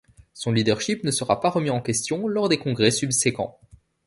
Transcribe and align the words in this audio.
Son 0.33 0.51
leadership 0.51 1.03
ne 1.03 1.11
sera 1.11 1.39
pas 1.41 1.51
remis 1.51 1.69
en 1.69 1.79
question 1.79 2.27
lors 2.27 2.49
des 2.49 2.57
congrès 2.57 2.89
subséquents. 2.89 3.59